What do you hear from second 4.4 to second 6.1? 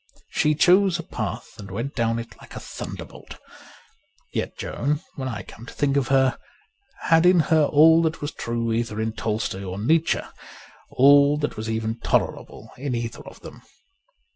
Joan, when I come to think of